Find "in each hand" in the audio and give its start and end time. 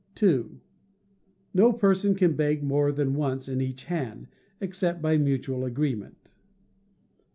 3.47-4.27